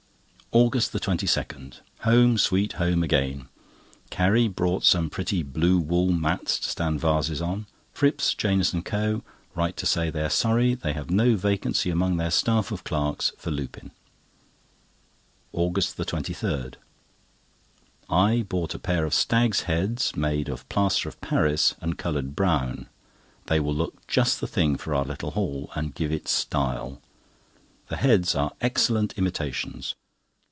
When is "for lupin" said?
13.37-13.91